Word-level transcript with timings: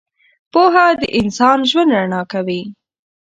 •پوهه 0.51 0.85
د 0.99 1.01
انسان 1.19 1.59
ژوند 1.69 1.91
رڼا 1.97 2.21
کوي. 2.31 2.61